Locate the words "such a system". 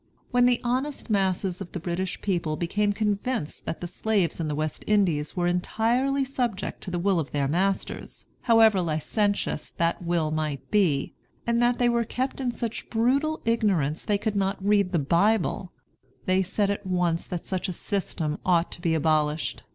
17.45-18.39